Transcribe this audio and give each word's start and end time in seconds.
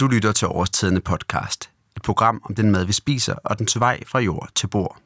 Du 0.00 0.06
lytter 0.06 0.32
til 0.32 0.48
Årstidende 0.48 1.00
podcast. 1.00 1.70
Et 1.96 2.02
program 2.02 2.42
om 2.44 2.54
den 2.54 2.70
mad, 2.70 2.84
vi 2.84 2.92
spiser, 2.92 3.34
og 3.34 3.58
den 3.58 3.68
vej 3.76 4.00
fra 4.06 4.18
jord 4.18 4.48
til 4.54 4.66
bord. 4.66 4.96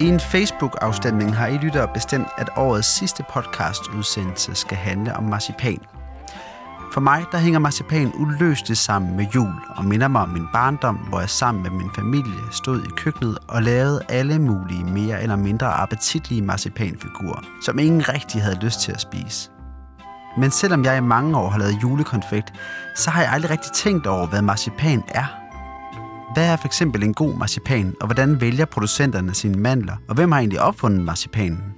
I 0.00 0.04
en 0.04 0.20
Facebook-afstemning 0.20 1.36
har 1.36 1.46
I 1.46 1.58
lyttere 1.58 1.90
bestemt, 1.94 2.28
at 2.38 2.48
årets 2.56 2.98
sidste 2.98 3.24
podcast-udsendelse 3.32 4.54
skal 4.54 4.76
handle 4.76 5.16
om 5.16 5.24
marcipan. 5.24 5.80
For 6.92 7.00
mig, 7.00 7.24
der 7.32 7.38
hænger 7.38 7.58
marcipan 7.58 8.12
uløseligt 8.14 8.78
sammen 8.78 9.16
med 9.16 9.26
jul 9.34 9.52
og 9.76 9.84
minder 9.84 10.08
mig 10.08 10.22
om 10.22 10.28
min 10.28 10.46
barndom, 10.52 10.96
hvor 10.96 11.20
jeg 11.20 11.30
sammen 11.30 11.62
med 11.62 11.70
min 11.70 11.90
familie 11.94 12.40
stod 12.50 12.82
i 12.82 12.90
køkkenet 12.96 13.38
og 13.48 13.62
lavede 13.62 14.00
alle 14.08 14.38
mulige 14.38 14.84
mere 14.84 15.22
eller 15.22 15.36
mindre 15.36 15.66
appetitlige 15.66 16.42
marcipanfigurer, 16.42 17.40
som 17.64 17.78
ingen 17.78 18.08
rigtig 18.08 18.42
havde 18.42 18.58
lyst 18.62 18.80
til 18.80 18.92
at 18.92 19.00
spise. 19.00 19.50
Men 20.38 20.50
selvom 20.50 20.84
jeg 20.84 20.96
i 20.96 21.00
mange 21.00 21.38
år 21.38 21.50
har 21.50 21.58
lavet 21.58 21.82
julekonfekt, 21.82 22.52
så 22.96 23.10
har 23.10 23.22
jeg 23.22 23.32
aldrig 23.32 23.50
rigtig 23.50 23.72
tænkt 23.72 24.06
over, 24.06 24.26
hvad 24.26 24.42
marcipan 24.42 25.02
er. 25.08 25.26
Hvad 26.34 26.52
er 26.52 26.56
for 26.56 26.66
eksempel 26.66 27.02
en 27.02 27.14
god 27.14 27.34
marcipan, 27.38 27.94
og 28.00 28.06
hvordan 28.06 28.40
vælger 28.40 28.64
producenterne 28.64 29.34
sine 29.34 29.58
mandler, 29.58 29.96
og 30.08 30.14
hvem 30.14 30.32
har 30.32 30.38
egentlig 30.38 30.60
opfundet 30.60 31.00
marcipanen? 31.04 31.75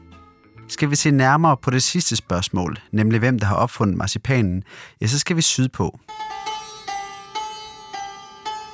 Skal 0.68 0.90
vi 0.90 0.96
se 0.96 1.10
nærmere 1.10 1.56
på 1.56 1.70
det 1.70 1.82
sidste 1.82 2.16
spørgsmål, 2.16 2.78
nemlig 2.92 3.18
hvem 3.18 3.38
der 3.38 3.46
har 3.46 3.56
opfundet 3.56 3.96
marcipanen, 3.96 4.62
ja, 5.00 5.06
så 5.06 5.18
skal 5.18 5.36
vi 5.36 5.42
sydpå. 5.42 5.98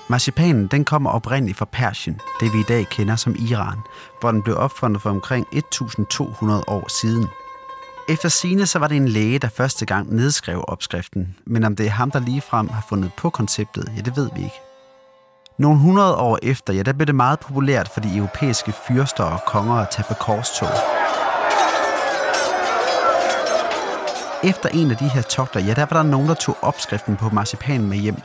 Marcipanen 0.09 0.67
den 0.67 0.84
kommer 0.84 1.11
oprindeligt 1.11 1.59
fra 1.59 1.69
Persien, 1.73 2.20
det 2.41 2.53
vi 2.53 2.61
i 2.61 2.65
dag 2.69 2.89
kender 2.89 3.17
som 3.17 3.37
Iran, 3.51 3.79
hvor 4.20 4.30
den 4.30 4.43
blev 4.43 4.57
opfundet 4.57 5.03
for 5.03 5.11
omkring 5.11 5.47
1200 5.53 6.65
år 6.69 7.01
siden. 7.01 7.27
Efter 8.09 8.29
sine 8.29 8.67
så 8.67 8.79
var 8.79 8.89
det 8.89 8.97
en 8.97 9.09
læge, 9.09 9.39
der 9.39 9.48
første 9.48 9.87
gang 9.87 10.15
nedskrev 10.15 10.65
opskriften, 10.69 11.36
men 11.47 11.64
om 11.64 11.77
det 11.77 11.86
er 11.86 11.91
ham, 11.91 12.11
der 12.11 12.20
ligefrem 12.20 12.69
har 12.69 12.86
fundet 12.89 13.11
på 13.17 13.31
konceptet, 13.31 13.92
ja, 13.97 14.01
det 14.01 14.17
ved 14.17 14.31
vi 14.36 14.45
ikke. 14.45 14.61
Nogle 15.58 15.79
hundrede 15.79 16.17
år 16.17 16.39
efter, 16.42 16.73
ja, 16.73 16.83
der 16.83 16.92
blev 16.92 17.06
det 17.06 17.14
meget 17.14 17.41
populært 17.41 17.89
for 17.89 18.01
de 18.01 18.17
europæiske 18.17 18.73
fyrster 18.89 19.25
og 19.25 19.41
konger 19.47 19.75
at 19.75 19.91
tage 19.91 20.05
på 20.08 20.14
korstog. 20.14 21.03
Efter 24.45 24.69
en 24.69 24.91
af 24.91 24.97
de 24.97 25.09
her 25.09 25.23
togter, 25.23 25.61
ja, 25.61 25.75
der 25.75 25.87
var 25.91 26.03
der 26.03 26.11
nogen, 26.11 26.28
der 26.28 26.34
tog 26.34 26.56
opskriften 26.62 27.17
på 27.17 27.28
marcipanen 27.28 27.89
med 27.89 27.98
hjem. 27.98 28.17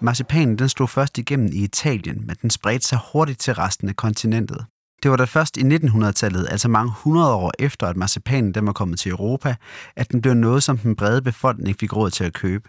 Marcipanen 0.00 0.58
den 0.58 0.68
stod 0.68 0.88
først 0.88 1.18
igennem 1.18 1.50
i 1.52 1.64
Italien, 1.64 2.26
men 2.26 2.36
den 2.42 2.50
spredte 2.50 2.86
sig 2.86 2.98
hurtigt 3.12 3.40
til 3.40 3.54
resten 3.54 3.88
af 3.88 3.96
kontinentet. 3.96 4.66
Det 5.02 5.10
var 5.10 5.16
da 5.16 5.24
først 5.24 5.56
i 5.56 5.60
1900-tallet, 5.60 6.46
altså 6.50 6.68
mange 6.68 6.92
hundrede 6.96 7.34
år 7.34 7.52
efter, 7.58 7.86
at 7.86 7.96
marcipanen 7.96 8.54
den 8.54 8.66
var 8.66 8.72
kommet 8.72 8.98
til 8.98 9.10
Europa, 9.10 9.54
at 9.96 10.12
den 10.12 10.20
blev 10.22 10.34
noget, 10.34 10.62
som 10.62 10.78
den 10.78 10.96
brede 10.96 11.22
befolkning 11.22 11.76
fik 11.80 11.96
råd 11.96 12.10
til 12.10 12.24
at 12.24 12.32
købe. 12.32 12.68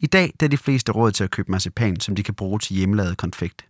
I 0.00 0.06
dag 0.06 0.32
der 0.40 0.46
er 0.46 0.50
de 0.50 0.56
fleste 0.56 0.92
råd 0.92 1.12
til 1.12 1.24
at 1.24 1.30
købe 1.30 1.50
marcipan, 1.52 2.00
som 2.00 2.16
de 2.16 2.22
kan 2.22 2.34
bruge 2.34 2.58
til 2.58 2.76
hjemmelavet 2.76 3.16
konfekt. 3.16 3.66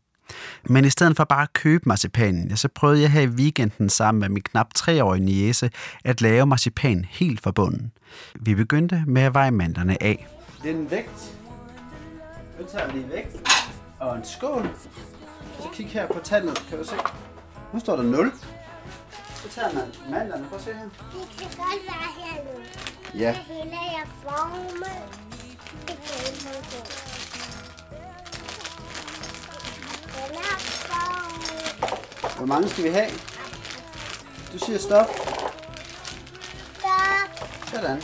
Men 0.65 0.85
i 0.85 0.91
stedet 0.91 1.17
for 1.17 1.25
bare 1.25 1.43
at 1.43 1.53
købe 1.53 1.89
marcipanen, 1.89 2.49
ja, 2.49 2.57
så 2.57 2.69
prøvede 2.75 3.03
jeg 3.03 3.11
her 3.11 3.21
i 3.21 3.27
weekenden 3.27 3.89
sammen 3.89 4.21
med 4.21 4.29
min 4.29 4.43
knap 4.43 4.75
treårige 4.75 5.25
niece 5.25 5.71
at 6.05 6.21
lave 6.21 6.47
marcipan 6.47 7.05
helt 7.11 7.41
fra 7.41 7.51
bunden. 7.51 7.93
Vi 8.35 8.55
begyndte 8.55 9.03
med 9.07 9.23
at 9.23 9.35
veje 9.35 9.51
mandlerne 9.51 10.03
af. 10.03 10.27
Det 10.63 10.71
er 10.71 10.75
en 10.75 10.91
vægt. 10.91 11.33
Nu 12.61 12.67
tager 12.73 12.87
vi 12.87 12.99
lige 12.99 13.11
vægt. 13.13 13.37
Og 14.01 14.17
en 14.17 14.25
skål. 14.25 14.71
Så 15.61 15.69
kig 15.73 15.87
her 15.89 16.07
på 16.07 16.21
tallet, 16.25 16.67
kan 16.69 16.79
du 16.79 16.85
se. 16.85 16.95
Nu 17.73 17.81
står 17.81 17.97
der 17.97 18.03
0. 18.03 18.33
Så 19.35 19.49
tager 19.49 19.75
man 19.75 19.85
mandlerne. 20.11 20.47
Prøv 20.49 20.59
at 20.59 20.65
se 20.65 20.73
her. 20.73 20.83
Det 20.83 21.29
kan 21.39 21.49
godt 21.57 21.83
være 21.89 22.09
her 22.19 22.43
nu. 22.45 22.61
Ja. 23.21 23.35
Så 23.35 23.41
hælder 23.53 23.83
jeg 23.99 24.07
forme. 24.23 24.93
Det 25.87 25.97
kan 25.97 26.15
jeg 26.19 26.33
ikke 26.33 26.45
Den 26.45 26.55
er 26.55 26.63
formet. 26.63 27.16
Hvor 32.39 32.47
mange 32.47 32.69
skal 32.69 32.85
vi 32.85 32.89
have? 32.99 33.11
Du 34.53 34.59
siger 34.59 34.79
stop. 34.79 35.09
Stop. 36.79 37.29
Sådan. 37.73 37.99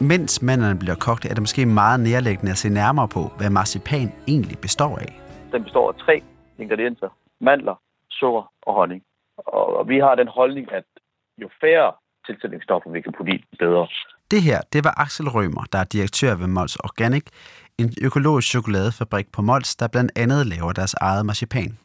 Mens 0.00 0.42
mandlerne 0.42 0.78
bliver 0.78 0.94
kogt, 0.94 1.24
er 1.24 1.34
det 1.34 1.40
måske 1.40 1.66
meget 1.66 2.00
nærlæggende 2.00 2.50
at 2.50 2.58
se 2.58 2.68
nærmere 2.68 3.08
på, 3.08 3.22
hvad 3.38 3.50
marcipan 3.50 4.12
egentlig 4.28 4.58
består 4.58 4.98
af. 4.98 5.20
Den 5.52 5.64
består 5.64 5.88
af 5.88 5.94
tre 5.94 6.22
ingredienser. 6.58 7.08
Mandler, 7.40 7.76
sukker 8.10 8.52
og 8.62 8.74
honning. 8.74 9.02
Og 9.36 9.76
og 9.78 9.88
vi 9.88 9.98
har 9.98 10.14
den 10.14 10.28
holdning, 10.28 10.72
at 10.72 10.84
jo 11.42 11.48
færre 11.60 11.92
tilsætningsstoffer 12.26 12.90
vi 12.90 13.00
kan 13.00 13.12
putte 13.16 13.32
i, 13.32 13.44
bedre. 13.58 13.86
Det 14.30 14.42
her, 14.42 14.60
det 14.72 14.84
var 14.84 14.94
Axel 15.04 15.28
Rømer, 15.28 15.64
der 15.72 15.78
er 15.78 15.84
direktør 15.84 16.34
ved 16.34 16.46
Mols 16.46 16.76
Organic, 16.76 17.26
en 17.78 17.94
økologisk 18.02 18.48
chokoladefabrik 18.48 19.32
på 19.32 19.42
Mols, 19.42 19.76
der 19.76 19.88
blandt 19.88 20.12
andet 20.16 20.46
laver 20.46 20.72
deres 20.72 20.94
eget 20.94 21.26
marcipan. 21.26 21.78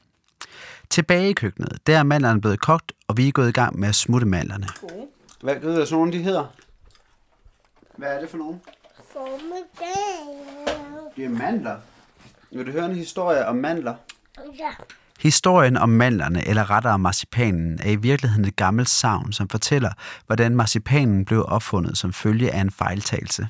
Tilbage 0.90 1.30
i 1.30 1.34
køkkenet, 1.34 1.88
der 1.88 2.00
er 2.00 2.04
mandlerne 2.04 2.42
blevet 2.42 2.60
kogt, 2.60 2.92
og 3.08 3.18
vi 3.18 3.28
er 3.28 3.32
gået 3.32 3.50
i 3.50 3.52
gang 3.52 3.80
med 3.80 3.88
at 3.88 3.96
smutte 3.96 4.28
mandlerne. 4.28 4.68
Hvad 5.42 5.56
ved 5.56 5.80
du, 5.80 5.86
sådan 5.86 5.98
nogle 5.98 6.12
de 6.12 6.24
hedder? 6.24 6.54
Hvad 7.98 8.08
er 8.08 8.20
det 8.20 8.30
for 8.30 8.38
nogen? 8.38 8.62
Formiddag. 9.14 9.54
Det 11.16 11.26
er 11.26 11.30
mandler. 11.30 11.78
Vil 12.52 12.68
du 12.68 12.72
høre 12.72 12.86
en 12.86 12.96
historie 12.96 13.46
om 13.46 13.56
mandler? 13.56 13.96
Ja. 14.60 14.70
Historien 15.20 15.78
om 15.78 15.90
mandlerne, 15.90 16.48
eller 16.48 16.70
rettere 16.70 17.00
marcipanen, 17.00 17.80
er 17.84 17.90
i 17.90 17.96
virkeligheden 17.96 18.46
et 18.46 18.56
gammelt 18.56 18.90
savn, 18.90 19.34
som 19.34 19.50
fortæller, 19.50 19.92
hvordan 20.26 20.56
marcipanen 20.56 21.26
blev 21.26 21.46
opfundet 21.48 21.98
som 21.98 22.14
følge 22.14 22.52
af 22.52 22.62
en 22.62 22.72
fejltagelse. 22.72 23.48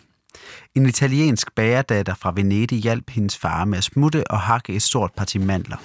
En 0.75 0.85
italiensk 0.85 1.55
bagerdatter 1.55 2.13
fra 2.13 2.33
Venedig 2.35 2.79
hjalp 2.79 3.09
hendes 3.09 3.37
far 3.37 3.65
med 3.65 3.77
at 3.77 3.83
smutte 3.83 4.31
og 4.31 4.39
hakke 4.39 4.73
et 4.73 4.81
stort 4.81 5.11
parti 5.17 5.37
mandler. 5.37 5.77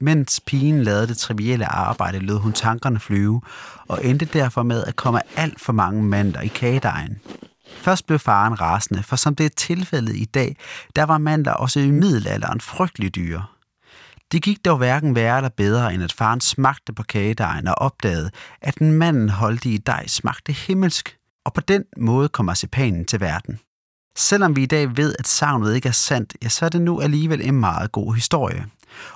Mens 0.00 0.40
pigen 0.46 0.82
lavede 0.82 1.06
det 1.06 1.16
trivielle 1.16 1.66
arbejde, 1.66 2.18
lød 2.18 2.38
hun 2.38 2.52
tankerne 2.52 3.00
flyve, 3.00 3.42
og 3.88 4.04
endte 4.04 4.24
derfor 4.24 4.62
med 4.62 4.84
at 4.84 4.96
komme 4.96 5.20
alt 5.36 5.60
for 5.60 5.72
mange 5.72 6.02
mandler 6.02 6.40
i 6.40 6.46
kagedejen. 6.46 7.20
Først 7.76 8.06
blev 8.06 8.18
faren 8.18 8.60
rasende, 8.60 9.02
for 9.02 9.16
som 9.16 9.34
det 9.34 9.46
er 9.46 9.50
tilfældet 9.56 10.16
i 10.16 10.24
dag, 10.24 10.56
der 10.96 11.02
var 11.02 11.18
mandler 11.18 11.52
også 11.52 11.80
i 11.80 11.90
middelalderen 11.90 12.60
frygtelig 12.60 13.14
dyre. 13.14 13.44
Det 14.32 14.42
gik 14.42 14.64
dog 14.64 14.76
hverken 14.76 15.14
værre 15.14 15.36
eller 15.36 15.48
bedre, 15.48 15.94
end 15.94 16.02
at 16.02 16.12
faren 16.12 16.40
smagte 16.40 16.92
på 16.92 17.02
kagedejen 17.02 17.68
og 17.68 17.74
opdagede, 17.74 18.30
at 18.60 18.78
den 18.78 18.92
manden 18.92 19.28
holdt 19.28 19.64
i 19.64 19.76
dej 19.76 20.06
smagte 20.06 20.52
himmelsk, 20.52 21.16
og 21.46 21.52
på 21.54 21.60
den 21.60 21.84
måde 21.96 22.28
kom 22.28 22.44
marcipanen 22.44 23.04
til 23.04 23.20
verden. 23.20 23.54
Selvom 24.16 24.56
vi 24.56 24.62
i 24.62 24.72
dag 24.76 24.84
ved, 25.00 25.10
at 25.18 25.26
savnet 25.26 25.74
ikke 25.74 25.88
er 25.88 26.00
sandt, 26.08 26.30
ja, 26.42 26.48
så 26.48 26.64
er 26.64 26.68
det 26.68 26.82
nu 26.82 27.00
alligevel 27.00 27.40
en 27.48 27.60
meget 27.60 27.92
god 27.92 28.14
historie. 28.14 28.62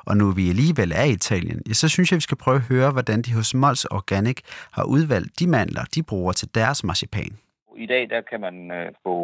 Og 0.07 0.17
nu 0.17 0.27
vi 0.39 0.45
alligevel 0.55 0.91
er 1.01 1.07
i 1.11 1.17
Italien, 1.21 1.63
ja, 1.69 1.73
så 1.73 1.89
synes 1.89 2.11
jeg, 2.11 2.17
vi 2.17 2.29
skal 2.29 2.43
prøve 2.45 2.57
at 2.57 2.69
høre, 2.73 2.91
hvordan 2.93 3.23
de 3.23 3.35
hos 3.35 3.55
Mols 3.55 3.85
Organic 3.85 4.39
har 4.73 4.85
udvalgt 4.85 5.41
de 5.41 5.47
mandler, 5.47 5.85
de 5.95 6.03
bruger 6.11 6.33
til 6.33 6.55
deres 6.55 6.85
marcipan. 6.85 7.33
I 7.77 7.87
dag 7.87 8.11
der 8.11 8.21
kan 8.21 8.41
man 8.41 8.71
øh, 8.71 8.93
få 9.03 9.15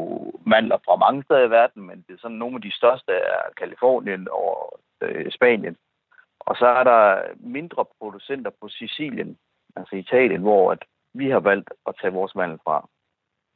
mandler 0.47 0.79
fra 0.85 0.97
mange 0.97 1.23
steder 1.25 1.47
i 1.47 1.51
verden, 1.51 1.83
men 1.87 1.97
det 2.07 2.13
er 2.15 2.23
sådan 2.23 2.37
nogle 2.37 2.57
af 2.57 2.63
de 2.63 2.73
største 2.73 3.13
er 3.13 3.41
Kalifornien 3.61 4.29
og 4.31 4.81
øh, 5.03 5.31
Spanien. 5.31 5.77
Og 6.41 6.57
så 6.57 6.67
er 6.67 6.85
der 6.85 7.23
mindre 7.41 7.85
producenter 7.99 8.51
på 8.61 8.69
Sicilien, 8.69 9.37
altså 9.77 9.97
Italien, 9.97 10.41
hvor 10.41 10.73
at 10.73 10.83
vi 11.15 11.31
har 11.31 11.41
valgt 11.41 11.71
at 11.89 11.95
tage 12.01 12.13
vores 12.13 12.35
mandel 12.35 12.59
fra. 12.65 12.89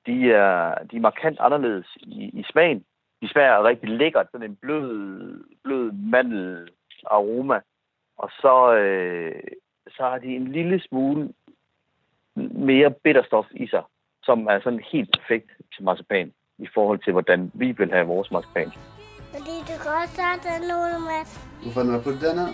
De 0.08 0.32
er, 0.32 0.74
de 0.91 0.96
er 0.96 1.00
markant 1.00 1.38
anderledes 1.41 1.88
i, 1.96 2.30
i 2.41 2.42
smagen. 2.50 2.84
De 3.22 3.28
smager 3.28 3.64
rigtig 3.64 3.88
lækkert, 3.88 4.26
sådan 4.32 4.50
en 4.50 4.56
blød, 4.56 4.88
blød 5.64 5.92
mandelaroma. 5.92 7.58
Og 8.18 8.30
så, 8.42 8.74
øh, 8.74 9.42
så 9.97 10.02
har 10.02 10.18
de 10.18 10.26
en 10.26 10.52
lille 10.52 10.80
smule 10.88 11.28
mere 12.68 12.91
bitterstof 12.91 13.47
i 13.50 13.66
sig, 13.66 13.82
som 14.22 14.47
er 14.47 14.60
sådan 14.60 14.83
helt 14.92 15.10
perfekt 15.18 15.50
til 15.74 15.84
marcipan 15.84 16.33
i 16.59 16.68
forhold 16.74 16.98
til, 16.98 17.12
hvordan 17.12 17.50
vi 17.54 17.72
vil 17.72 17.91
have 17.92 18.06
vores 18.06 18.30
marcipan. 18.30 18.72
Fordi 19.34 19.56
du 19.68 19.74
kan 19.83 19.92
også 20.03 20.15
starte 20.15 20.42
den 20.48 20.68
nogle 20.68 20.98
med. 21.10 21.22
Hvorfor 21.62 21.80
den 21.80 21.91
har 21.91 22.03
puttet 22.04 22.22
den 22.28 22.38
her? 22.38 22.53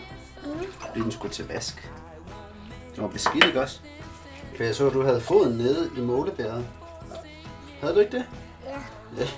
Fordi 0.80 1.00
den 1.00 1.10
skulle 1.10 1.32
til 1.32 1.46
vask. 1.48 1.76
Det 2.94 3.02
var 3.02 3.08
beskidt, 3.08 3.46
ikke 3.46 3.60
også? 3.60 3.76
For 4.56 4.62
jeg 4.64 4.74
så, 4.74 4.86
at 4.86 4.92
du 4.92 5.02
havde 5.02 5.20
foden 5.20 5.52
nede 5.62 5.82
i 5.98 6.00
målebæret. 6.00 6.83
Havde 7.84 7.96
du 7.96 8.00
ikke 8.00 8.16
det? 8.16 8.24
Ja. 8.64 8.78
Ja. 9.22 9.28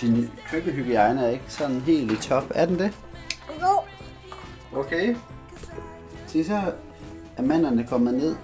Din 0.00 0.30
køkkenhygiejne 0.50 1.24
er 1.24 1.28
ikke 1.30 1.44
sådan 1.48 1.80
helt 1.80 2.12
i 2.12 2.16
top. 2.16 2.44
Er 2.54 2.66
den 2.66 2.78
det? 2.78 2.92
Jo. 3.60 3.80
Okay. 4.78 5.16
Se 6.26 6.44
så 6.44 6.72
er 7.36 7.42
manderne 7.42 7.86
kommet 7.86 8.14
ned 8.14 8.36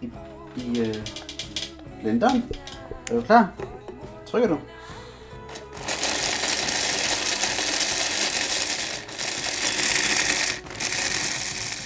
i, 0.00 0.10
i 0.56 0.80
øh, 0.80 0.94
blenderen. 2.00 2.44
Er 3.10 3.14
du 3.14 3.20
klar? 3.20 3.50
Trykker 4.26 4.48
du? 4.48 4.58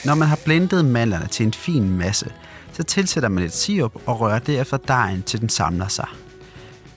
Når 0.05 0.15
man 0.15 0.29
har 0.29 0.39
blendet 0.45 0.85
mandlerne 0.85 1.27
til 1.27 1.47
en 1.47 1.53
fin 1.53 1.99
masse, 1.99 2.33
Så 2.73 2.83
tilsætter 2.83 3.29
man 3.29 3.43
lidt 3.43 3.55
sirup 3.55 3.93
og 4.07 4.21
rører 4.21 4.39
derefter 4.39 4.77
dejen, 4.77 5.23
til 5.23 5.41
den 5.41 5.49
samler 5.49 5.89
sig. 5.89 6.09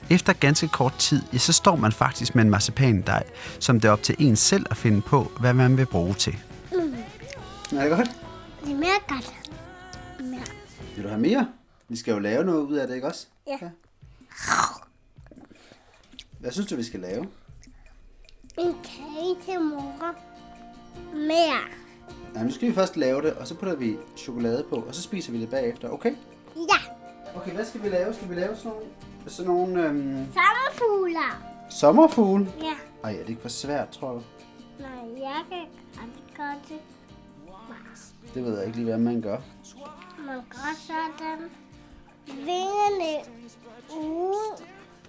Efter 0.09 0.33
ganske 0.33 0.67
kort 0.67 0.93
tid, 0.99 1.21
ja, 1.33 1.37
så 1.37 1.53
står 1.53 1.75
man 1.75 1.91
faktisk 1.91 2.35
med 2.35 2.43
en 2.43 2.49
marcipandej, 2.49 3.23
som 3.59 3.79
det 3.79 3.87
er 3.87 3.91
op 3.91 4.03
til 4.03 4.15
en 4.19 4.35
selv 4.35 4.65
at 4.69 4.77
finde 4.77 5.01
på, 5.01 5.31
hvad 5.39 5.53
man 5.53 5.77
vil 5.77 5.85
bruge 5.85 6.13
til. 6.13 6.35
Mm. 6.71 6.95
Er 7.77 7.81
det 7.81 7.97
godt? 7.97 8.11
Det 8.63 8.71
er 8.71 8.77
mere 8.77 8.99
godt. 9.07 9.33
Mere. 10.19 10.39
Vil 10.95 11.03
du 11.03 11.09
have 11.09 11.21
mere? 11.21 11.47
Vi 11.89 11.97
skal 11.97 12.11
jo 12.11 12.19
lave 12.19 12.43
noget 12.43 12.61
ud 12.61 12.75
af 12.75 12.87
det, 12.87 12.95
ikke 12.95 13.07
også? 13.07 13.27
Ja. 13.47 13.57
Hvad 16.39 16.51
synes 16.51 16.67
du, 16.67 16.75
vi 16.75 16.83
skal 16.83 16.99
lave? 16.99 17.27
En 18.59 18.75
kage 18.83 19.35
til 19.45 19.59
mor. 19.61 20.15
Mere. 21.13 21.59
Ja, 22.35 22.43
nu 22.43 22.51
skal 22.51 22.67
vi 22.67 22.73
først 22.73 22.97
lave 22.97 23.21
det, 23.21 23.33
og 23.33 23.47
så 23.47 23.55
putter 23.55 23.75
vi 23.75 23.97
chokolade 24.17 24.65
på, 24.69 24.75
og 24.75 24.95
så 24.95 25.01
spiser 25.01 25.31
vi 25.31 25.41
det 25.41 25.49
bagefter, 25.49 25.89
okay? 25.89 26.11
Ja. 26.55 26.91
Okay, 27.35 27.51
hvad 27.51 27.65
skal 27.65 27.83
vi 27.83 27.89
lave? 27.89 28.13
Skal 28.13 28.29
vi 28.29 28.35
lave 28.35 28.55
sådan 28.55 28.71
nogle, 28.71 28.85
sådan 29.27 29.51
nogle 29.51 29.85
øhm, 29.87 30.27
Sommerfugler. 30.33 31.41
sommerfugle? 31.69 32.53
Ja. 32.61 32.73
Ej, 33.03 33.11
er 33.11 33.17
det 33.19 33.29
ikke 33.29 33.41
for 33.41 33.49
svært, 33.49 33.89
tror 33.89 34.11
du? 34.11 34.21
Nej, 34.79 35.21
jeg 35.21 35.41
kan 35.49 35.59
godt 35.95 36.37
gøre 36.37 36.55
det. 36.69 36.79
Det 38.33 38.43
ved 38.45 38.57
jeg 38.57 38.65
ikke 38.65 38.77
lige, 38.77 38.85
hvad 38.89 38.97
man 38.97 39.21
gør. 39.21 39.37
Man 40.25 40.35
gør 40.49 40.75
sådan. 40.77 41.49
Vingerne 42.27 43.25
ud. 44.01 44.61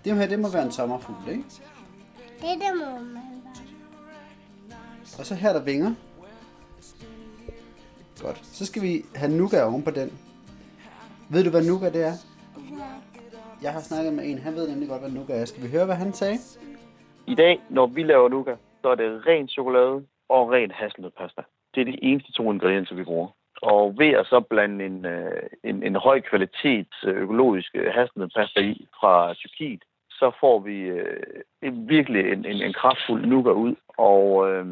Det 0.04 0.16
her, 0.16 0.26
det 0.26 0.38
må 0.38 0.48
være 0.48 0.62
en 0.66 0.72
sommerfugl, 0.72 1.28
ikke? 1.28 1.44
Det 2.40 2.42
det 2.42 2.76
må 2.76 2.84
man 2.98 3.42
gøre. 3.44 5.18
Og 5.18 5.26
så 5.26 5.34
her 5.34 5.48
er 5.48 5.52
der 5.52 5.60
vinger. 5.62 5.94
Godt. 8.22 8.40
Så 8.52 8.66
skal 8.66 8.82
vi 8.82 9.04
have 9.14 9.32
nougat 9.32 9.62
oven 9.64 9.82
på 9.82 9.90
den. 9.90 10.12
Ved 11.28 11.44
du, 11.44 11.50
hvad 11.50 11.64
nougat 11.64 11.94
det 11.94 12.02
er? 12.04 12.16
Jeg 13.62 13.72
har 13.72 13.80
snakket 13.80 14.12
med 14.14 14.24
en, 14.24 14.38
han 14.38 14.54
ved 14.54 14.68
nemlig 14.68 14.88
godt, 14.88 15.00
hvad 15.00 15.10
nougat 15.10 15.40
er. 15.40 15.44
Skal 15.44 15.62
vi 15.62 15.68
høre, 15.70 15.84
hvad 15.84 15.94
han 15.94 16.12
sagde? 16.12 16.38
I 17.26 17.34
dag, 17.34 17.60
når 17.70 17.86
vi 17.86 18.02
laver 18.02 18.28
nougat, 18.28 18.58
så 18.82 18.88
er 18.88 18.94
det 18.94 19.26
ren 19.26 19.48
chokolade 19.48 20.06
og 20.28 20.50
ren 20.50 20.70
hasselnødpasta. 20.70 21.42
Det 21.74 21.80
er 21.80 21.84
de 21.84 22.04
eneste 22.04 22.32
to 22.32 22.52
ingredienser, 22.52 22.94
vi 22.94 23.04
bruger. 23.04 23.28
Og 23.62 23.98
ved 23.98 24.10
at 24.10 24.26
så 24.26 24.40
blande 24.40 24.86
en, 24.86 25.06
øh, 25.06 25.42
en, 25.64 25.82
en 25.82 25.96
høj 25.96 26.20
kvalitets 26.20 27.04
øh, 27.04 27.16
økologisk 27.16 27.70
øh, 27.74 27.92
hasselnødpasta 27.94 28.60
i 28.60 28.86
fra 29.00 29.34
Tyrkiet, 29.34 29.82
så 30.10 30.30
får 30.40 30.58
vi 30.58 30.76
øh, 30.80 31.42
en, 31.62 31.88
virkelig 31.88 32.32
en, 32.32 32.44
en, 32.46 32.62
en 32.62 32.72
kraftfuld 32.72 33.26
nuka 33.26 33.50
ud. 33.50 33.74
Og 33.98 34.50
øh, 34.50 34.66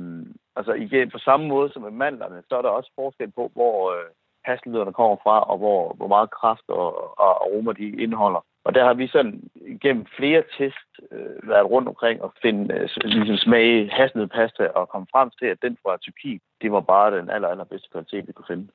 altså 0.56 0.72
igen, 0.72 1.10
på 1.10 1.18
samme 1.18 1.46
måde 1.48 1.72
som 1.72 1.82
med 1.82 1.90
mandlerne, 1.90 2.42
så 2.48 2.56
er 2.56 2.62
der 2.62 2.68
også 2.68 2.90
forskel 2.94 3.30
på, 3.30 3.50
hvor 3.54 3.92
øh, 3.92 4.06
hasselnødderne 4.44 4.92
kommer 4.92 5.16
fra, 5.22 5.40
og 5.40 5.58
hvor, 5.58 5.92
hvor 5.92 6.08
meget 6.08 6.30
kraft 6.30 6.68
og, 6.68 7.18
og 7.18 7.30
aroma 7.44 7.72
de 7.72 7.88
indeholder. 7.88 8.44
Og 8.64 8.74
der 8.74 8.84
har 8.84 8.94
vi 8.94 9.06
sådan 9.06 9.50
gennem 9.80 10.06
flere 10.16 10.42
test 10.58 10.90
øh, 11.12 11.48
været 11.48 11.70
rundt 11.70 11.88
omkring 11.88 12.22
og 12.22 12.34
finde 12.42 12.74
øh, 12.74 12.88
ligesom 13.04 13.36
smage 13.36 13.90
hasselnødpasta 13.90 14.66
og 14.66 14.88
komme 14.88 15.06
frem 15.12 15.30
til, 15.38 15.46
at 15.46 15.62
den 15.62 15.78
fra 15.82 15.96
Tyrkiet, 15.96 16.42
det 16.62 16.72
var 16.72 16.80
bare 16.80 17.16
den 17.18 17.30
aller, 17.30 17.48
allerbedste 17.48 17.88
kvalitet, 17.92 18.28
vi 18.28 18.32
kunne 18.32 18.46
finde. 18.48 18.68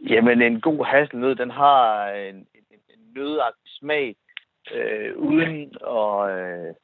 Jamen, 0.00 0.42
en 0.42 0.60
god 0.60 0.84
hasselnød, 0.84 1.34
den 1.34 1.50
har 1.50 2.08
en, 2.08 2.34
en, 2.34 2.64
en 2.94 3.00
nødagtig 3.14 3.70
smag, 3.78 4.16
øh, 4.74 5.16
uden, 5.16 5.72
og, 5.80 6.30
øh, 6.30 6.74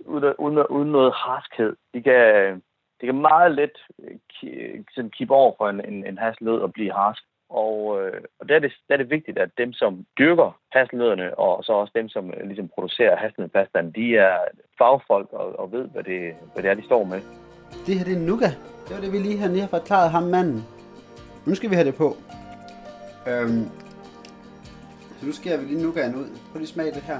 uden, 0.00 0.34
uden, 0.38 0.66
uden 0.66 0.92
noget 0.92 1.12
harskhed. 1.12 1.76
Det 1.94 2.04
kan, 2.04 2.54
det 3.00 3.06
kan 3.06 3.20
meget 3.20 3.54
let 3.54 3.76
øh, 4.42 4.84
sådan 4.94 5.10
kippe 5.10 5.34
over 5.34 5.52
for 5.56 5.68
en, 5.68 5.84
en, 5.84 6.06
en 6.06 6.18
hasselnød 6.18 6.60
og 6.60 6.72
blive 6.72 6.92
harsk. 6.92 7.22
Og, 7.52 7.76
øh, 8.00 8.20
og 8.40 8.48
der, 8.48 8.54
er 8.54 8.58
det, 8.58 8.72
der 8.88 8.94
er 8.94 8.98
det 8.98 9.10
vigtigt, 9.10 9.38
at 9.38 9.50
dem, 9.58 9.72
som 9.72 10.06
dyrker 10.18 10.58
hasselnødderne, 10.72 11.38
og 11.38 11.64
så 11.64 11.72
også 11.72 11.92
dem, 11.94 12.08
som 12.08 12.30
øh, 12.34 12.46
ligesom 12.46 12.68
producerer 12.74 13.16
hasselnødpastaen, 13.16 13.92
de 13.92 14.16
er 14.16 14.36
fagfolk 14.78 15.32
og, 15.32 15.58
og 15.58 15.72
ved, 15.72 15.84
hvad 15.88 16.02
det, 16.02 16.34
hvad 16.52 16.62
det 16.62 16.70
er, 16.70 16.74
de 16.74 16.84
står 16.84 17.04
med. 17.04 17.20
Det 17.86 17.98
her, 17.98 18.04
det 18.04 18.16
er 18.16 18.26
nougat. 18.26 18.58
Det 18.86 18.94
var 18.96 19.00
det, 19.00 19.12
vi 19.12 19.18
lige 19.18 19.38
har, 19.38 19.48
lige 19.48 19.60
har 19.60 19.68
forklaret 19.68 20.10
ham 20.10 20.22
manden. 20.22 20.64
Nu 21.46 21.54
skal 21.54 21.70
vi 21.70 21.74
have 21.74 21.86
det 21.86 21.94
på. 21.94 22.16
Øhm, 23.28 23.64
så 25.18 25.26
nu 25.26 25.32
skærer 25.32 25.58
vi 25.60 25.64
lige 25.64 25.82
nougaten 25.82 26.14
ud. 26.14 26.26
Prøv 26.50 26.58
lige 26.58 26.68
smage 26.68 26.90
det 26.90 27.02
her. 27.02 27.18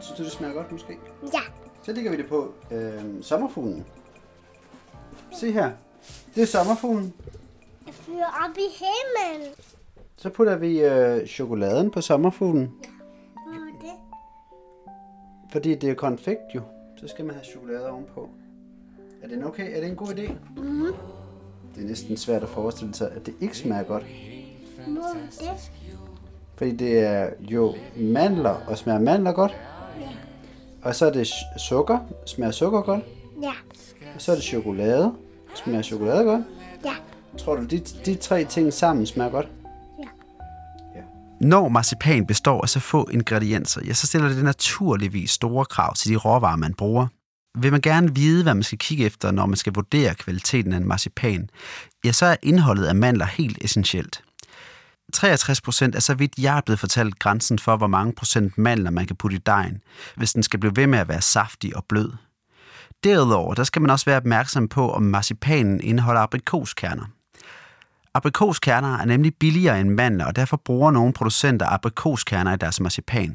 Synes 0.00 0.18
du, 0.18 0.24
det 0.24 0.32
smager 0.32 0.54
godt 0.54 0.72
måske? 0.72 0.92
Ja. 1.22 1.40
Så 1.82 1.92
lægger 1.92 2.10
vi 2.10 2.16
det 2.16 2.26
på 2.26 2.54
øhm, 2.72 3.22
sommerfuglen. 3.22 3.86
Se 5.32 5.52
her. 5.52 5.70
Det 6.34 6.42
er 6.42 6.46
sommerfuglen. 6.46 7.14
Jeg 7.86 7.94
fyrer 7.94 8.30
op 8.44 8.56
i 8.56 8.68
himlen. 8.82 9.54
Så 10.24 10.30
putter 10.30 10.56
vi 10.56 10.80
øh, 10.80 11.26
chokoladen 11.26 11.90
på 11.90 12.00
sommerfuglen. 12.00 12.70
Er 13.36 13.80
det? 13.80 13.90
Fordi 15.52 15.74
det 15.74 15.90
er 15.90 15.94
konfekt 15.94 16.54
jo. 16.54 16.60
Så 16.96 17.08
skal 17.08 17.24
man 17.24 17.34
have 17.34 17.44
chokolade 17.44 17.90
ovenpå. 17.90 18.28
Er 19.22 19.28
det 19.28 19.36
en 19.36 19.44
okay? 19.44 19.76
Er 19.76 19.80
det 19.80 19.88
en 19.88 19.96
god 19.96 20.08
idé? 20.08 20.32
Mhm. 20.56 20.94
Det 21.74 21.82
er 21.82 21.86
næsten 21.88 22.16
svært 22.16 22.42
at 22.42 22.48
forestille 22.48 22.94
sig, 22.94 23.12
at 23.12 23.26
det 23.26 23.34
ikke 23.40 23.56
smager 23.56 23.82
godt. 23.82 24.04
Hvor 24.86 25.02
det? 25.40 25.70
Fordi 26.56 26.76
det 26.76 26.98
er 26.98 27.30
jo 27.40 27.74
mandler, 27.96 28.56
og 28.68 28.78
smager 28.78 29.00
mandler 29.00 29.32
godt. 29.32 29.56
Og 30.82 30.94
så 30.94 31.06
er 31.06 31.12
det 31.12 31.28
sukker, 31.56 31.98
smager 32.26 32.52
sukker 32.52 32.82
godt. 32.82 33.04
Ja. 33.42 33.52
Og 34.14 34.20
så 34.20 34.32
er 34.32 34.36
det 34.36 34.44
chokolade, 34.44 35.14
smager 35.54 35.82
chokolade 35.82 36.24
godt. 36.24 36.42
Ja. 36.84 36.94
Tror 37.38 37.56
du, 37.56 37.64
de, 37.64 37.78
de 37.78 38.14
tre 38.14 38.44
ting 38.44 38.72
sammen 38.72 39.06
smager 39.06 39.30
godt? 39.30 39.48
Når 41.44 41.68
marcipan 41.68 42.26
består 42.26 42.62
af 42.62 42.68
så 42.68 42.80
få 42.80 43.08
ingredienser, 43.12 43.80
ja, 43.84 43.94
så 43.94 44.06
stiller 44.06 44.28
det 44.28 44.44
naturligvis 44.44 45.30
store 45.30 45.64
krav 45.64 45.94
til 45.94 46.10
de 46.10 46.16
råvarer, 46.16 46.56
man 46.56 46.74
bruger. 46.74 47.06
Vil 47.58 47.72
man 47.72 47.80
gerne 47.80 48.14
vide, 48.14 48.42
hvad 48.42 48.54
man 48.54 48.62
skal 48.62 48.78
kigge 48.78 49.04
efter, 49.04 49.30
når 49.30 49.46
man 49.46 49.56
skal 49.56 49.72
vurdere 49.72 50.14
kvaliteten 50.14 50.72
af 50.72 50.76
en 50.76 50.88
marcipan, 50.88 51.50
ja, 52.04 52.12
så 52.12 52.26
er 52.26 52.36
indholdet 52.42 52.84
af 52.84 52.94
mandler 52.94 53.26
helt 53.26 53.58
essentielt. 53.60 54.22
63 55.12 55.60
procent 55.60 55.94
er 55.94 56.00
så 56.00 56.14
vidt 56.14 56.32
jeg 56.38 56.56
er 56.56 56.60
blevet 56.60 56.80
fortalt 56.80 57.18
grænsen 57.18 57.58
for, 57.58 57.76
hvor 57.76 57.86
mange 57.86 58.12
procent 58.12 58.58
mandler 58.58 58.90
man 58.90 59.06
kan 59.06 59.16
putte 59.16 59.36
i 59.36 59.40
dejen, 59.46 59.82
hvis 60.16 60.32
den 60.32 60.42
skal 60.42 60.60
blive 60.60 60.76
ved 60.76 60.86
med 60.86 60.98
at 60.98 61.08
være 61.08 61.22
saftig 61.22 61.76
og 61.76 61.84
blød. 61.88 62.12
Derudover 63.04 63.54
der 63.54 63.64
skal 63.64 63.82
man 63.82 63.90
også 63.90 64.04
være 64.04 64.16
opmærksom 64.16 64.68
på, 64.68 64.92
om 64.92 65.02
marcipanen 65.02 65.80
indeholder 65.80 66.20
aprikoskerner. 66.20 67.04
Aprikoskerner 68.18 68.98
er 69.02 69.06
nemlig 69.06 69.32
billigere 69.40 69.80
end 69.80 69.90
mandler, 69.90 70.26
og 70.26 70.36
derfor 70.36 70.56
bruger 70.66 70.90
nogle 70.90 71.12
producenter 71.18 71.66
aprikoskerner 71.76 72.52
i 72.54 72.56
deres 72.56 72.80
marcipan. 72.80 73.30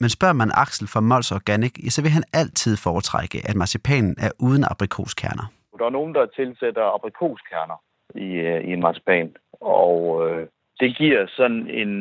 Men 0.00 0.08
spørger 0.10 0.38
man 0.42 0.50
Axel 0.54 0.88
fra 0.92 1.00
Mols 1.00 1.32
Organic, 1.32 1.74
så 1.94 2.02
vil 2.02 2.10
han 2.10 2.24
altid 2.40 2.76
foretrække, 2.76 3.38
at 3.48 3.56
marcipanen 3.56 4.14
er 4.26 4.30
uden 4.46 4.64
aprikoskerner. 4.72 5.46
Der 5.78 5.84
er 5.86 5.96
nogen, 5.98 6.14
der 6.14 6.26
tilsætter 6.26 6.94
aprikoskerner 6.94 7.78
i, 8.14 8.28
øh, 8.48 8.64
i 8.68 8.72
en 8.72 8.80
marcipan, 8.80 9.36
og 9.60 9.94
øh, 10.24 10.46
det 10.80 10.96
giver 10.96 11.26
sådan 11.36 11.68
en 11.80 11.92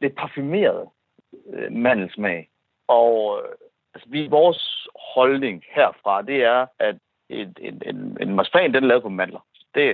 lidt 0.00 0.16
parfumeret 0.16 0.88
øh, 1.52 1.72
mandelsmag. 1.72 2.48
Og 2.88 3.40
øh, 3.42 3.50
altså, 3.94 4.08
vi, 4.10 4.26
vores 4.26 4.88
holdning 5.14 5.64
herfra, 5.74 6.22
det 6.22 6.44
er, 6.44 6.66
at 6.78 6.96
en, 7.28 7.54
en, 7.60 7.82
en, 7.86 8.16
en 8.20 8.34
marcipan, 8.34 8.74
den 8.74 8.84
er 8.84 8.88
lavet 8.88 9.02
på 9.02 9.08
mandler. 9.08 9.40
Det, 9.74 9.84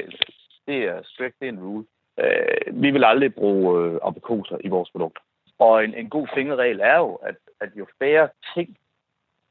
det 0.66 0.84
er 0.84 1.00
strict, 1.04 1.40
det 1.40 1.48
er 1.48 1.52
en 1.52 1.60
rule. 1.60 1.84
Øh, 2.20 2.82
vi 2.82 2.90
vil 2.90 3.04
aldrig 3.04 3.34
bruge 3.34 3.84
øh, 3.84 3.98
aprikoser 4.02 4.56
i 4.60 4.68
vores 4.68 4.90
produkter. 4.90 5.22
Og 5.58 5.84
en, 5.84 5.94
en 5.94 6.10
god 6.10 6.26
fingerregel 6.34 6.80
er 6.80 6.96
jo, 6.96 7.14
at, 7.14 7.36
at 7.60 7.68
jo 7.76 7.86
færre 7.98 8.28
ting, 8.54 8.76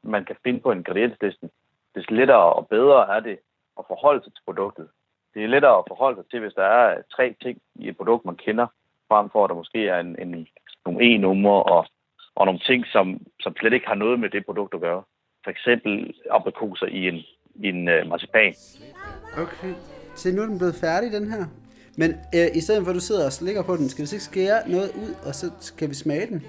man 0.02 0.24
kan 0.24 0.36
finde 0.44 0.60
på 0.60 0.72
ingredienslisten, 0.72 1.50
des 1.94 2.10
lettere 2.10 2.52
og 2.52 2.68
bedre 2.68 3.16
er 3.16 3.20
det 3.20 3.38
at 3.78 3.84
forholde 3.88 4.24
sig 4.24 4.32
til 4.32 4.42
produktet. 4.44 4.88
Det 5.34 5.44
er 5.44 5.48
lettere 5.48 5.78
at 5.78 5.84
forholde 5.88 6.16
sig 6.16 6.30
til, 6.30 6.40
hvis 6.40 6.54
der 6.54 6.64
er 6.64 7.02
tre 7.16 7.34
ting 7.42 7.58
i 7.74 7.88
et 7.88 7.96
produkt, 7.96 8.24
man 8.24 8.36
kender, 8.36 8.66
frem 9.08 9.30
for 9.30 9.44
at 9.44 9.48
der 9.48 9.54
måske 9.54 9.88
er 9.88 10.00
en, 10.00 10.16
en, 10.18 10.48
nogle 10.86 11.14
e-numre 11.14 11.62
og, 11.62 11.86
og 12.34 12.46
nogle 12.46 12.60
ting, 12.60 12.86
som, 12.86 13.20
som 13.40 13.56
slet 13.56 13.72
ikke 13.72 13.86
har 13.86 13.94
noget 13.94 14.20
med 14.20 14.30
det 14.30 14.46
produkt 14.46 14.74
at 14.74 14.80
gøre. 14.80 15.02
For 15.44 15.50
eksempel 15.50 16.14
aprikoser 16.30 16.86
i 16.86 17.08
en, 17.08 17.14
i 17.54 17.68
en 17.68 17.88
uh, 17.88 18.08
marcipan. 18.08 18.54
Okay. 19.36 19.74
Se, 20.16 20.32
nu 20.32 20.42
er 20.42 20.46
den 20.46 20.58
blevet 20.58 20.74
færdig, 20.74 21.12
den 21.12 21.32
her. 21.32 21.46
Men 21.96 22.14
øh, 22.34 22.48
i 22.54 22.60
stedet 22.60 22.82
for, 22.82 22.90
at 22.90 22.94
du 22.94 23.00
sidder 23.00 23.24
og 23.24 23.32
slikker 23.32 23.62
på 23.62 23.76
den, 23.76 23.88
skal 23.88 24.02
vi 24.02 24.06
så 24.06 24.16
ikke 24.16 24.24
skære 24.24 24.68
noget 24.68 24.90
ud, 24.90 25.14
og 25.22 25.34
så 25.34 25.50
skal 25.60 25.90
vi 25.90 25.94
smage 25.94 26.26
den? 26.26 26.42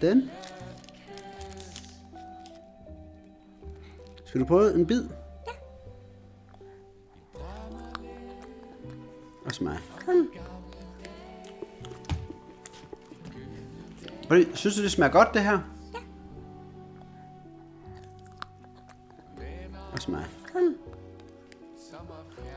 Den. 0.00 0.30
Skal 4.24 4.40
du 4.40 4.46
prøve 4.46 4.74
en 4.74 4.86
bid? 4.86 5.02
Ja. 5.02 5.52
Og 9.44 9.52
smage. 9.52 9.78
Kom. 10.06 10.30
Synes 14.54 14.76
du, 14.76 14.82
det 14.82 14.90
smager 14.90 15.12
godt, 15.12 15.28
det 15.34 15.42
her? 15.42 15.77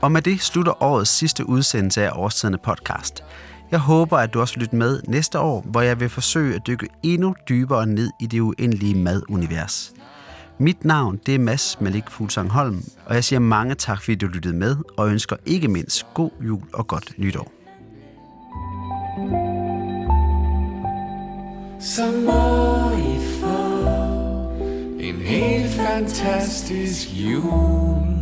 Og 0.02 0.12
med 0.12 0.22
det 0.22 0.40
slutter 0.40 0.82
årets 0.82 1.10
sidste 1.10 1.48
udsendelse 1.48 2.02
af 2.02 2.10
Årstiderne 2.14 2.58
podcast. 2.58 3.24
Jeg 3.70 3.78
håber, 3.78 4.18
at 4.18 4.34
du 4.34 4.40
også 4.40 4.54
vil 4.54 4.62
lytte 4.62 4.76
med 4.76 5.00
næste 5.08 5.38
år, 5.38 5.60
hvor 5.60 5.80
jeg 5.80 6.00
vil 6.00 6.08
forsøge 6.08 6.54
at 6.54 6.66
dykke 6.66 6.88
endnu 7.02 7.34
dybere 7.48 7.86
ned 7.86 8.10
i 8.20 8.26
det 8.26 8.40
uendelige 8.40 8.94
madunivers. 8.94 9.92
Mit 10.58 10.84
navn 10.84 11.20
det 11.26 11.34
er 11.34 11.38
Mads 11.38 11.80
Malik 11.80 12.10
Fuglsang 12.10 12.50
Holm, 12.50 12.84
og 13.06 13.14
jeg 13.14 13.24
siger 13.24 13.40
mange 13.40 13.74
tak, 13.74 14.02
fordi 14.02 14.14
du 14.14 14.26
lyttede 14.26 14.56
med, 14.56 14.76
og 14.96 15.10
ønsker 15.10 15.36
ikke 15.46 15.68
mindst 15.68 16.06
god 16.14 16.30
jul 16.40 16.62
og 16.72 16.86
godt 16.86 17.12
nytår. 17.18 17.52
Så 21.80 22.02
må 22.26 22.90
I 22.98 23.18
få 23.40 23.88
en 25.00 25.16
helt 25.16 25.70
fantastisk 25.70 27.08
jul. 27.12 28.21